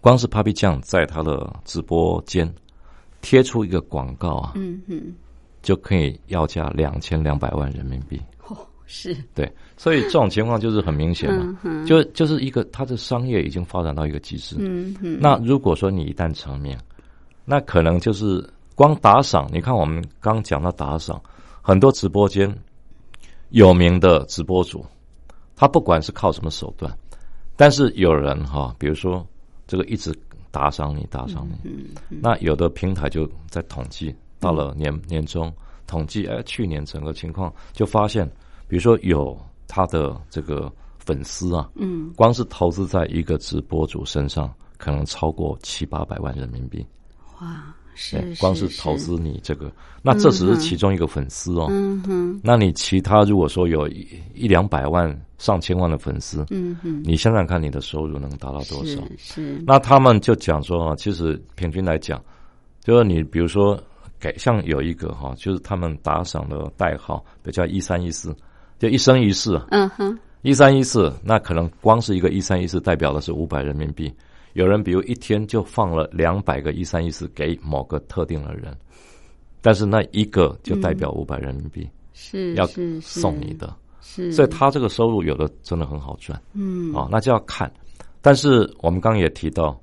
[0.01, 2.53] 光是 Papi 酱在他的直播间
[3.21, 5.15] 贴出一个广告啊，嗯嗯，
[5.61, 8.19] 就可以要价两千两百万人民币。
[8.47, 14.55] 哦是，对，所以这种情况就是很明显嘛，就就是一个他的商业已经发展到一个极致。
[14.59, 16.75] 嗯嗯，那如果说你一旦成名，
[17.49, 19.49] 那可能就是光打赏。
[19.51, 21.19] 你看我们刚讲到打赏，
[21.63, 22.55] 很多直播间
[23.49, 24.85] 有名的直播主，
[25.55, 26.95] 他不管是靠什么手段，
[27.55, 29.25] 但是有人哈，比如说
[29.65, 30.15] 这个一直
[30.51, 35.51] 打赏你，打赏你，嗯那有的平台就在统计，到了年年终
[35.87, 38.29] 统计，哎，去年整个情况就发现，
[38.67, 39.35] 比如说有
[39.67, 46.85] 他的这个粉丝啊，嗯，光是投资在一个直播主身上，可能超过七八百万人民币。
[47.41, 47.73] 哇，
[48.11, 49.71] 对是，光是投，资你这个，
[50.01, 51.67] 那这只是其中一个粉丝哦。
[51.69, 59.01] 嗯哼，那你其他如果说有一一两百万、上千万的粉丝，嗯哼，你想想看，你的收入能达到多少？
[59.17, 62.21] 是是，那他们就讲说，其实平均来讲，
[62.81, 63.77] 就是你比如说
[64.19, 68.35] 给像有一个哈，就是他们打赏的代号，比如叫一三一四，
[68.77, 74.13] 就一生一世啊，嗯哼，一三一四，那可能光是一个一三一四代表的是五百人民币。
[74.59, 78.77] 有人比如一天就放了两百个一三一四给某个特定的人，
[79.61, 81.89] 但是那一个就代表五百人民币、
[82.57, 86.37] 要是要送你，的，是，所以他这个收入有的真的很好赚。
[86.51, 87.71] 嗯，哦，那就要看。
[88.21, 89.79] 但是我们刚刚也提到，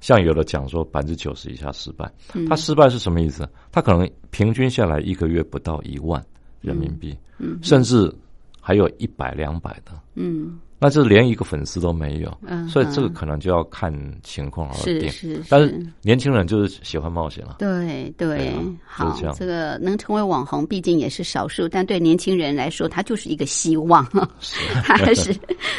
[0.00, 2.46] 像有的讲说百分之九十以下失败，嗯。
[2.46, 3.48] 他失败是什么意思？
[3.72, 6.22] 他可能平均下来一个月不到一万
[6.60, 7.58] 人民币，嗯。
[7.62, 8.14] 甚至
[8.60, 13.90] 还有一百两百的，嗯那这连一个粉丝都没有，嗯，所以这个嗯可能就要看
[14.22, 15.08] 情况而定。
[15.10, 17.56] 是是，但是年轻人就是喜欢冒险了。
[17.58, 18.52] 对对
[18.84, 24.06] 好这，这个能成为网红，毕竟也是少数，但对年轻人来说，他就是一个希望，
[24.84, 25.34] 他还是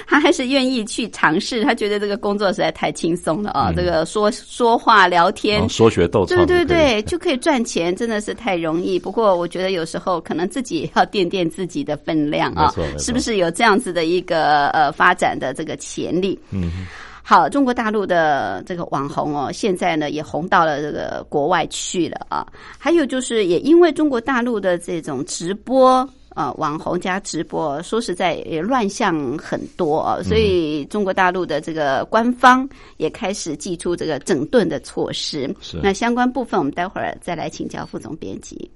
[0.07, 5.69] 他还是愿意去尝试，他觉得这个工作实在太轻松了啊，嗯这个说说话聊天。
[5.69, 8.97] 说学逗唱对对对，就可以赚钱，真的是太容易。
[8.97, 16.39] 不过我觉得有时候可能自己也要垫垫自己的分量啊是不是有这样子的一个呃发展的这个潜力？
[16.51, 16.87] 嗯，
[17.21, 22.47] 好，中国大陆的这个网红哦，现在呢也红到了这个国外去了啊。
[22.77, 26.07] 还有就是，也因为中国大陆的这种直播。
[26.35, 32.67] 呃，网红加直播，说实在也乱象很多啊，所以中国大陆的这个官方
[32.97, 35.49] 也开始祭出这个整顿的措施。
[35.61, 38.69] 是那相关部分，我们待会儿再来请教副总编辑。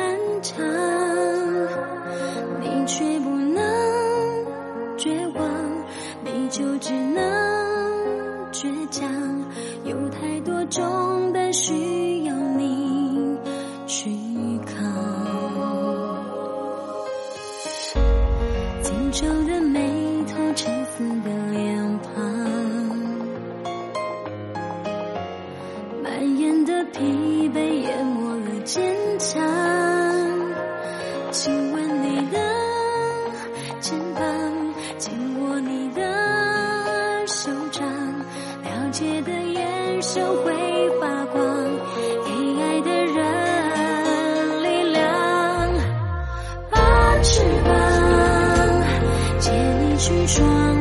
[0.00, 0.64] 漫长，
[2.62, 3.62] 你却不能
[4.96, 5.44] 绝望，
[6.24, 7.22] 你就只能
[8.50, 9.06] 倔强，
[9.84, 13.36] 有太多重担需要你
[13.86, 14.10] 去
[14.64, 14.74] 扛。
[18.82, 22.24] 紧皱的眉头，沉思的脸庞，
[26.02, 28.80] 蔓延的疲惫淹没了坚
[29.18, 29.42] 强。
[31.32, 32.38] 亲吻你的
[33.80, 34.22] 肩膀，
[34.96, 35.10] 紧
[35.40, 36.00] 握你的
[37.26, 37.84] 手掌，
[38.62, 41.42] 了解的眼神会发光，
[42.24, 42.30] 给
[42.62, 45.02] 爱的人力量。
[46.70, 46.78] 把
[47.24, 47.72] 翅膀
[49.40, 50.79] 借你去闯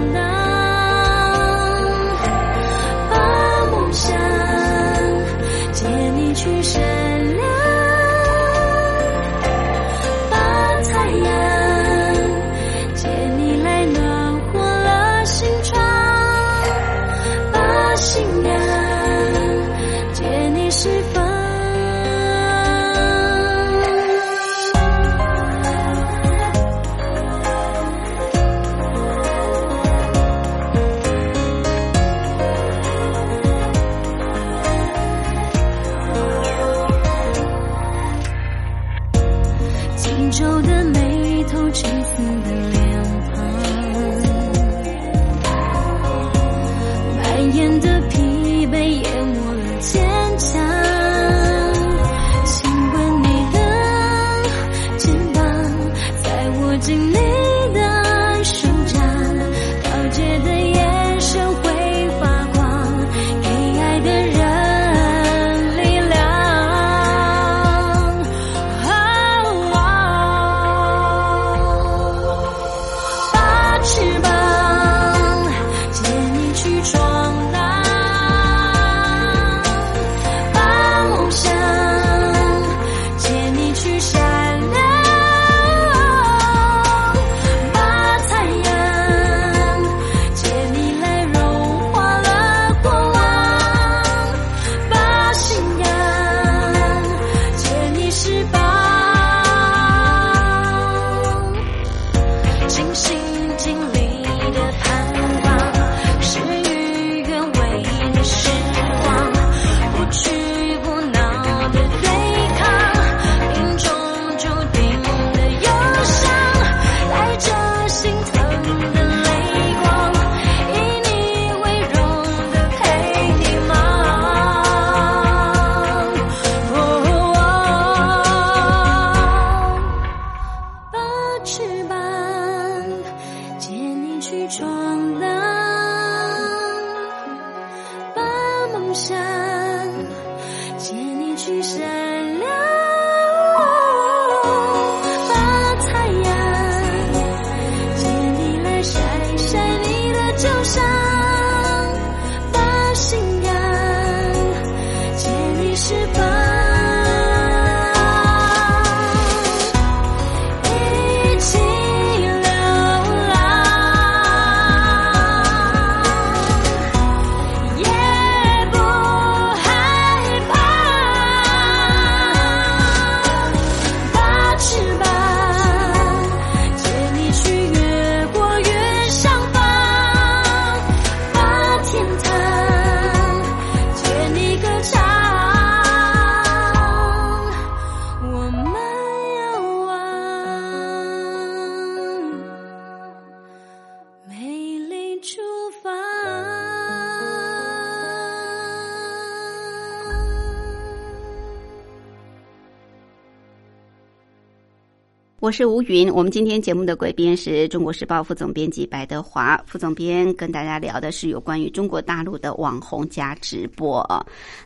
[205.41, 214.05] 我是吴云，我们今天节目的贵宾是中国时报副总编辑白德华副总编，跟大家聊的是有关于中国大陆的网红加直播。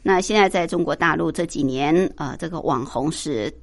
[0.01, 3.53] 那现在在中国大陆这几年，呃，这个网红是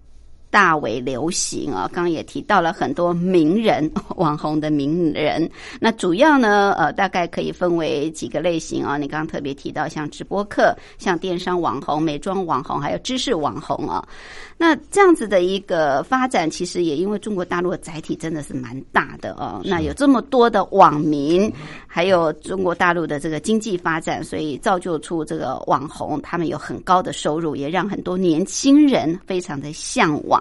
[0.50, 1.88] 大为流行啊。
[1.92, 5.48] 刚刚也提到了很多名人， 网红的名人。
[5.80, 8.96] 那主要呢，呃，大概可以分为几个类型啊。
[8.96, 14.06] 你刚刚特别提到像直播客、像电商网红、美妆网红，还有知识网红啊。
[14.58, 19.62] 那这样子的一个发展，其实也因为中国大陆的载体真的是蛮大的哦。
[19.64, 21.50] 那有这么多的网民，
[21.86, 30.39] 还有中国大陆的这个经济发展，所以造就出这个网红，他们有很高的收入，也让很多年轻人非常的向往。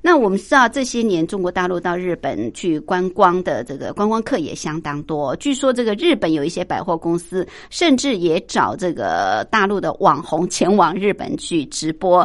[0.00, 5.34] 那我们知道这些年中国大陆到日本去观光的这个观光客也相当多。
[5.36, 12.20] 据说这个日本有一些百货公司，甚至也找这个大陆的网红前往日本去直播。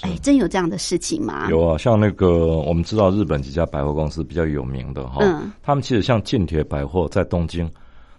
[0.00, 1.46] 哎，真有这样的事情吗？
[1.48, 7.70] 有啊，像那个我们知道日本几家百货公司比较有名的哈，嗯他们其实像近铁百货在东京，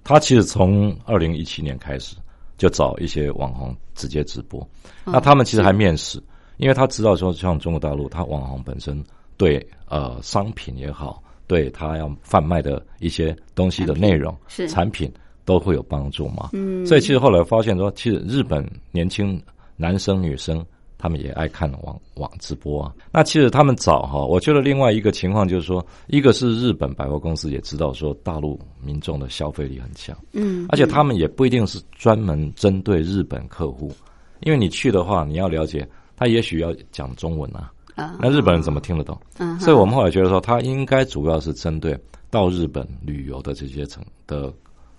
[0.01, 2.15] 它其实从二零一七年开始
[2.57, 4.65] 就找一些网红直接直播，
[5.03, 6.23] 那他们其实还面试，
[6.57, 9.03] 因为他知道说像中国大陆，他网红本身
[9.37, 15.11] 对呃商品也好，对他要贩卖的一些东西的内容是产品
[15.45, 19.41] 都会有帮助嘛，嗯，所以其实后来发现说，其实日本年轻
[19.75, 20.65] 男生女生。
[20.95, 22.93] 他们也爱看网网直播啊。
[23.11, 33.91] 那其实他们早哈，我觉得另外一个情况就是说，一个是日本百货公司也知道说大陆民众的消费力很强，嗯，而且他们也不一定是专门针对日本客户，
[34.43, 35.85] 因为你去的话，你要了解
[36.15, 38.17] 他也许要讲中文啊，啊。
[38.19, 39.19] 那日本人怎么听得懂？
[39.39, 41.97] 嗯所以我们后来觉得说，他应该主要是针对
[42.29, 44.51] 到日本旅游的这些城的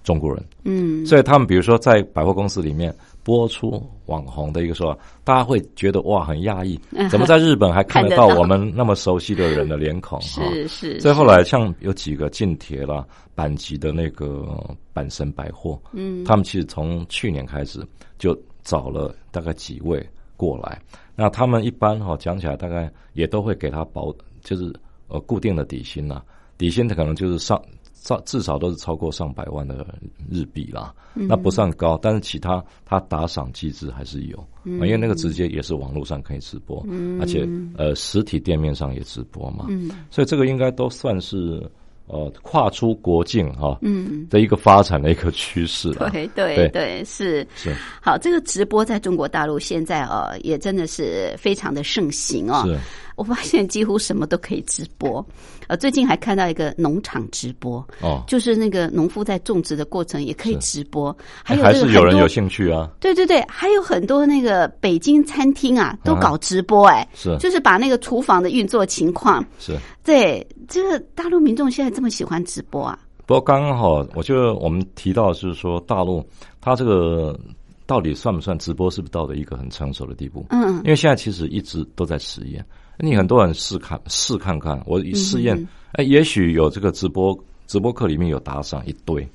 [0.03, 1.05] 中国人，嗯。
[1.07, 10.21] 所以他们比如说在百货公司里面播出网红的一个说法，大家会觉得哇很讶异，怎么在日本还看得到我们那么熟悉的人的脸孔？
[10.37, 10.43] 哈？
[10.53, 13.05] 是是，所以后来像有几个近铁啦、
[13.35, 14.47] 阪急的那个
[14.95, 17.81] 阪神百货，嗯，他们其实从去年开始
[18.19, 20.07] 就找了大概几位
[20.37, 20.81] 过来，
[21.15, 24.73] 那他们一般哈、讲起来大概也都会给他保，就是
[25.09, 26.23] 呃固定的底薪呐，
[26.59, 27.61] 底薪它可能就是上
[27.93, 29.87] 上至少都是超过上百万的
[30.31, 36.85] 日币啦，那不算高，但是其他他打赏机制还是有，因为那个直接也是网络上可以直播，
[37.21, 39.67] 而且呃实体店面上也直播嘛，
[40.11, 41.71] 所以这个应该都算是。
[42.07, 47.47] 呃，跨出国境哈，嗯，的一个发展的一个趋势对对对，是。
[47.55, 47.75] 是。
[48.01, 52.65] 好，这个直播在中国大陆现在呃，也真的是非常的盛行哦。
[52.67, 52.79] 是。
[53.17, 55.25] 我发现几乎什么都可以直播，
[55.69, 62.91] 呃，最近还看到一个农场直播，哦，就是那个农夫在种植的过程也可以直播，还有还是有人有兴趣啊？
[62.99, 72.99] 对对对，还有很多那个北京餐厅啊，都搞直播，哎，是，就是把那个厨房的运作情况，是，对，这个大陆民众现在这么喜欢直播啊？
[73.25, 76.23] 不过刚刚好，我觉得我们提到就是说大陆，
[76.61, 77.39] 它这个
[77.87, 80.45] 到底算不算直播，是不是到了一个很成熟的地步？
[80.51, 82.63] 嗯，因为现在其实一直都在实验。
[82.99, 85.57] 你很多人试看试看看，我试验，
[85.93, 87.35] 哎，也许有这个直播
[87.67, 89.27] 直播课里面有打赏一堆，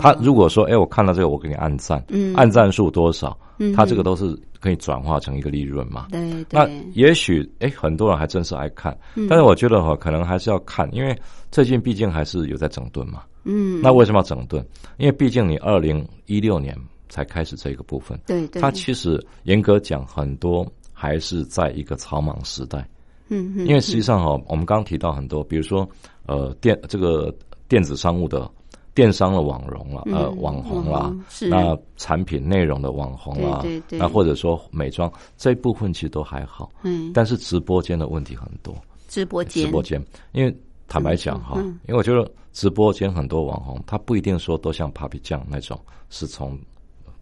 [0.00, 2.04] 他如果说，哎，我看到这个，我给你按赞，
[2.34, 6.08] 按赞数多少，嗯他这个都是可以转化成一个利润嘛？
[6.10, 8.96] 对，那也许，哎，很多人还真是爱看，
[9.28, 11.16] 但是我觉得哈，可能还是要看，因为
[11.50, 13.22] 最近毕竟还是有在整顿嘛。
[13.44, 14.64] 嗯，那为什么要整顿？
[14.96, 16.74] 因为毕竟你二零一六年
[17.08, 22.88] 才开始这个部分，对，对它其实严格讲，很多还是在一个草莽时代。
[23.28, 25.86] 嗯，因为实际上哈，我们刚刚提到很多，比如说
[26.26, 27.34] 呃电这个
[27.68, 28.50] 电子商务的
[28.94, 31.12] 电商的网红了，呃网红啦，
[31.48, 38.74] 那产品内容的网红啦，对对，那或者说美妆这一部分其实都还好，嗯，但是直播间的问题很多，
[39.08, 40.00] 直播间，直播间，
[40.32, 45.78] 因为坦白讲哈，因为我觉得直播间很多网红，他不一定说都像 Papi 酱那种
[46.08, 46.58] 是从。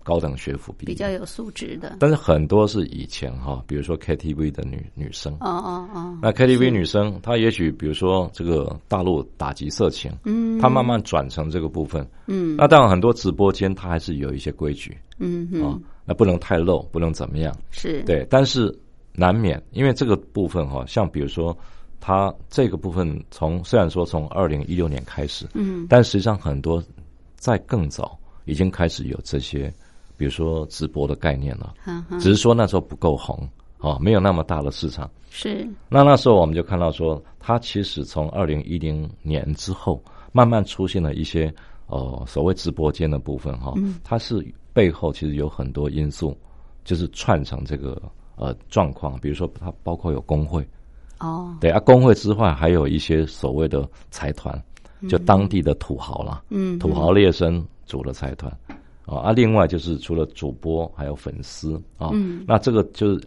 [0.04, 18.02] 高等学府毕业，比较有素质的，但是很多是以前哈，比如说 KTV 的女女生，哦哦哦，那 KTV 女生她也许比如说这个大陆打击色情，嗯，她慢慢转成这个部分，嗯，那当然很多直播间它还是有一些规矩，嗯啊，那不能太露，不能怎么样，是。
[18.02, 18.76] 对，但是
[19.12, 21.56] 难免因为这个部分哈，像比如说
[22.00, 26.82] 它这个部分从虽然说从二零一六年开始，嗯，但实际上很多
[27.36, 29.72] 在更早已经开始有这些。
[30.22, 31.74] 比如说直播的概念了，
[32.20, 33.36] 只是说那时候不够红
[33.78, 35.10] 啊，没有那么大的市场。
[35.30, 35.68] 是。
[35.88, 40.00] 那那时候我们就看到说，它其实从二零一零年之后，
[40.30, 41.52] 慢慢出现了一些
[41.88, 46.38] 呃所谓直播间的部分哈，它是背后其实有很多因素，
[46.84, 48.00] 就是串成这个
[48.36, 49.18] 呃状况。
[49.18, 50.64] 比如说它包括有工会
[51.18, 54.56] 哦，对啊，工会之外还有一些所谓的财团，
[55.08, 58.56] 就当地的土豪了，嗯，土豪劣绅组的财团。
[59.04, 62.10] 啊啊，另外就是除了主播，还有粉丝啊，
[62.46, 63.20] 那这个就是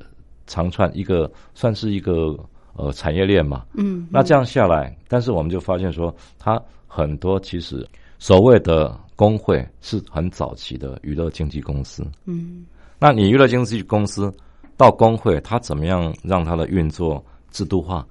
[0.47, 2.37] 长串一个，算是一个
[2.75, 3.65] 呃产业链嘛。
[3.73, 7.85] 嗯，那这样下来，但是我们就发现说，它很多其实
[8.19, 12.05] 所谓的工会是很早期的娱乐经纪公司。
[12.23, 12.65] 嗯，
[12.97, 14.33] 那你娱乐经纪公司
[14.77, 17.21] 到工会，它怎么样让它的运作
[17.51, 18.07] 制度化，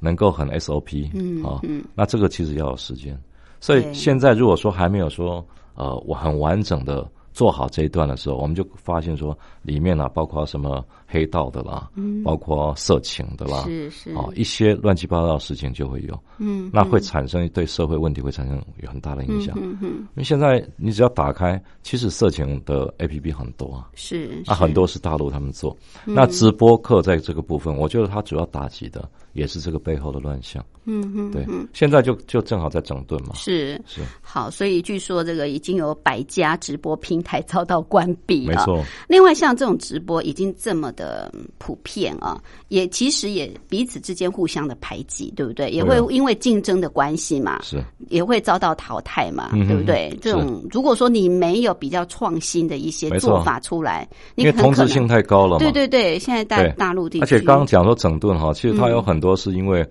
[0.00, 1.08] 能够很 SOP？
[1.14, 1.60] 嗯啊，
[1.94, 3.16] 那这个其实要有时间。
[3.60, 5.46] 所以现在如果说还没有说。
[5.74, 30.64] 呃，我很完整的做好这一段的时候，我们就发现说，里面呢包括什么黑道的啦，嗯，包括色情的啦，是是，啊，一些乱七八糟的事情就会有，嗯，那会产生对社会问题会产生有很大的影响，嗯嗯，因为现在你只要打开，其实色情的 A P P 很多啊，是，啊，很多是大陆他们做，那直播课在这个部分，我觉得它主要打击的也是这个背后的乱象。
[30.86, 33.30] 嗯哼，对，现在就就正好在整顿嘛。
[33.34, 33.80] 是。
[33.86, 38.54] 是，好，所以据说这个已经有百家直播平台遭到关闭了。
[38.54, 38.84] 没错。
[39.08, 45.70] 另外，像这种直播已经这么的普遍啊，也其实也彼此之间互相的排挤，对不对？
[45.70, 50.16] 也会因为竞争的关系嘛，是也会遭到淘汰嘛，对不对？
[50.20, 55.58] 这种如果说你没有比较创新的一些做法出来，因为同质性太高了嘛。
[55.58, 59.84] 对对对，现在大大陆地区，而且刚刚讲说整顿哈，其实它有很多是因为。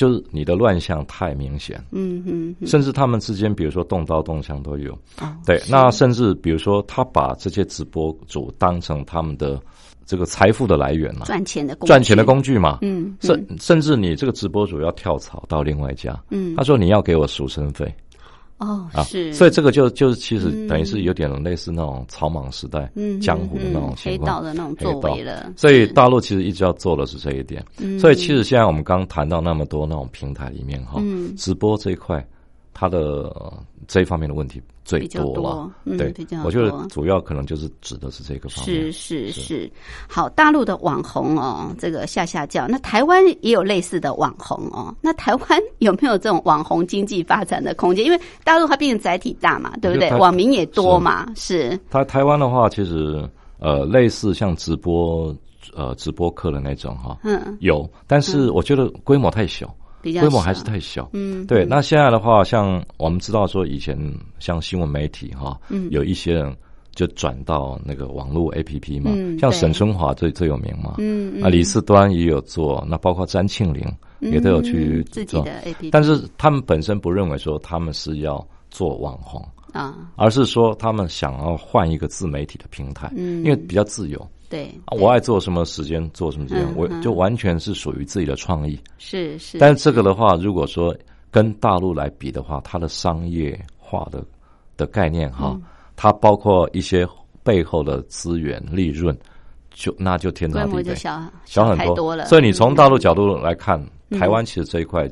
[0.00, 4.98] 就是你的乱象太明显，嗯嗯，甚至他们之间，比如说动刀动枪都有，
[5.44, 9.60] 对，那甚至比如说他把这些直播主当成他们的
[10.06, 17.94] 这个财富的来源嘛，赚钱的赚钱的工具嘛，嗯，甚甚至你这个直播主要跳槽到另外一家，嗯，他说你要给我赎身费。
[18.60, 25.50] 哦，是，所以这个就就是其实等于是有点类似那种草莽时代、嗯江湖的那种情况，黑道的那种作为了。
[25.56, 27.64] 所以大陆其实一直要做的是这一点。
[27.98, 31.02] 所以其实现在我们刚谈到那么多那种平台里面哈，
[31.38, 32.22] 直播这一块
[32.72, 33.32] 他的
[33.86, 35.70] 这一方面的问题最多了。
[35.96, 36.14] 对，
[36.44, 38.92] 我觉得主要可能就是指的是这个方面。
[38.92, 39.70] 是是是，
[40.08, 44.94] 好，大陆的网红哦，这个下下叫，那台湾也有类似的网红哦。
[45.00, 48.04] 那台湾有没有这种网红经济发展的空间？
[48.04, 50.10] 因为大陆它毕竟载体大嘛，对不对？
[50.16, 51.78] 网民也多嘛，是。
[51.90, 55.34] 它台湾的话，其实呃，类似像直播
[55.74, 59.72] 呃直播课的那种哈，嗯，有，但是我觉得规模太小。
[60.02, 61.64] 规模还是太小，嗯，对。
[61.64, 63.98] 那现在的话，像我们知道说，以前
[64.38, 66.56] 像新闻媒体哈，嗯，有一些人
[66.94, 73.84] 就转到那个网络 A P P 嘛，嗯像沈春华最最有名嘛，嗯，啊，李四端也有做，那包括詹庆龄
[74.20, 84.28] 也都有去自己的 A P P，但是他们本身不认为说他们是要做网红啊，而是说他们想要换一个自媒体的平台，嗯，因为比较自由。
[84.50, 88.76] 对，我爱做什么时间做什么时间，我就完全是属于自己的创意。
[88.98, 90.92] 是是，但是这个的话，如果说
[91.30, 94.24] 跟大陆来比的话，它的商业化的
[94.76, 95.56] 的概念哈，
[95.94, 97.08] 它包括一些
[97.44, 99.16] 背后的资源利润，
[99.70, 102.24] 就那就天差地别，小小很多了。
[102.26, 103.80] 所以你从大陆角度来看，
[104.18, 105.08] 台湾其实这一块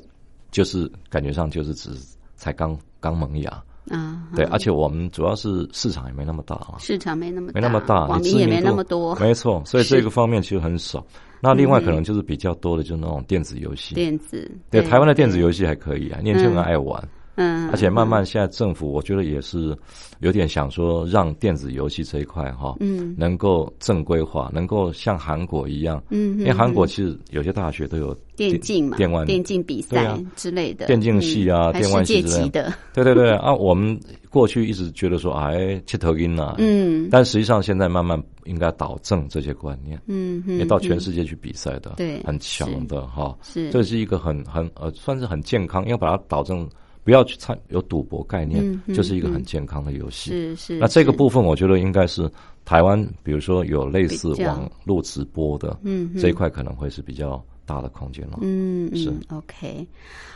[0.51, 1.91] 就是感觉上就是只
[2.35, 3.63] 才刚刚萌芽。
[3.91, 11.05] 啊，对，而且我们主要是市场也没那么大啊，市场没那么没那么大，网民也没那么多， 没错，所以这个方面其实很少。
[11.41, 17.03] 那另外可能就是比较多的，就是那种电子游戏，电子对台湾的电子游戏还可以啊，年轻人爱玩。
[17.39, 19.77] 嗯，而且慢慢现在政府我觉得也是
[20.19, 33.97] 有点想说让电子游戏这一块哈，嗯，能够正规化，能够像韩国一样，嗯，因为韩国其实有些大学都有电竞嘛，电玩、电竞比赛之类的，电竞系啊，电玩系之类的，对对对啊，我们
[34.31, 46.69] 过去一直觉得说哎，切头音啊，嗯，但实际上现在慢慢应该导正这些观念，嗯，也到全世界去比赛的，对，很强的哈，是，这是一个很很呃，算是很健康，要把它导正。
[47.09, 48.63] 不要去参有赌博概念，
[48.95, 50.31] 就是一个很健康的游戏。
[50.31, 50.79] 是是。
[50.79, 52.31] 那这个部分，我觉得应该是
[52.67, 58.41] 台湾，比如说有类似网络直播的，嗯，这一块可能会是比较大的空间了。
[58.43, 59.87] 嗯，是 OK。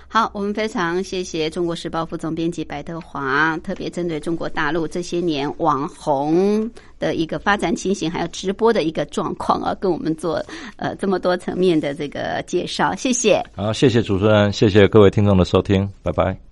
[0.08, 10.42] 好，我们非常谢谢中国时报副总编辑白德华，特别针对中国大陆这些年网红的一个发展情形，还有直播的一个状况啊，跟我们做
[10.76, 12.94] 呃这么多层面的这个介绍。
[12.94, 13.42] 谢谢。
[13.54, 16.51] 好，谢谢主持人，谢谢各位听众的收听，拜拜。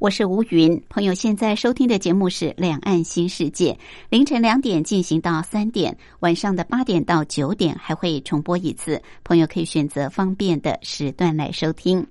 [0.00, 3.72] 我是吴云，朋友现在收听的节目是《两岸新世界》，
[4.08, 12.06] 凌晨两点进行到三点，晚上的八点到九点还会重播一次，朋友可以选择方便的时段来收听。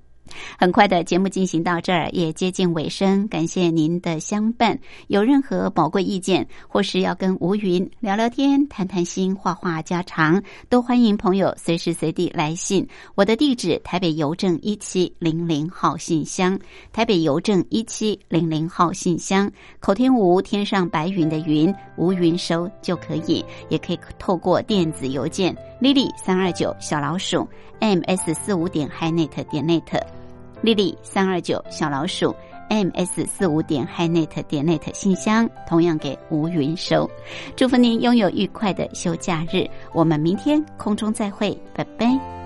[0.58, 4.80] 很快的节目进行到这儿，也接近尾声，感谢您的相伴。
[5.08, 12.88] 有任何宝贵意见，或是要跟吴云聊聊天、谈谈心、话话家常，都欢迎朋友随时随地来信。
[13.16, 16.60] 我的地址：台北邮政一七零零号信箱，
[16.92, 19.52] 台北邮政一七零零号信箱。
[19.80, 27.48] 口天吴，天上白云的云，吴云收就可以，也可以透过电子邮件 lily 三二九小老鼠
[27.80, 30.19] ms 四五点 hinet 点 net。
[30.62, 32.36] 丽丽三二九小老鼠
[32.70, 37.10] m s 四五点 hinet 点 net 信箱，同样给吴云收。
[37.56, 42.39] 祝福您拥有愉快的休假日，我们明天空中再会，拜拜。